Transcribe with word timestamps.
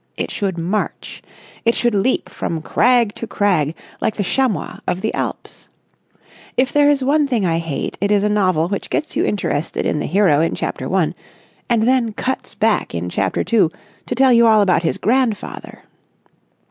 It 0.17 0.31
should 0.31 0.57
march. 0.57 1.21
It 1.63 1.75
should 1.75 1.93
leap 1.93 2.27
from 2.27 2.63
crag 2.63 3.13
to 3.13 3.27
crag 3.27 3.75
like 4.01 4.15
the 4.15 4.23
chamois 4.23 4.79
of 4.87 5.01
the 5.01 5.13
Alps. 5.13 5.69
If 6.57 6.73
there 6.73 6.89
is 6.89 7.03
one 7.03 7.27
thing 7.27 7.45
I 7.45 7.59
hate, 7.59 7.99
it 8.01 8.09
is 8.09 8.23
a 8.23 8.27
novel 8.27 8.67
which 8.67 8.89
gets 8.89 9.15
you 9.15 9.23
interested 9.23 9.85
in 9.85 9.99
the 9.99 10.07
hero 10.07 10.41
in 10.41 10.55
chapter 10.55 10.89
one 10.89 11.13
and 11.69 11.87
then 11.87 12.13
cuts 12.13 12.55
back 12.55 12.95
in 12.95 13.09
chapter 13.09 13.43
two 13.43 13.69
to 14.07 14.15
tell 14.15 14.33
you 14.33 14.47
all 14.47 14.61
about 14.63 14.81
his 14.81 14.97
grandfather. 14.97 15.83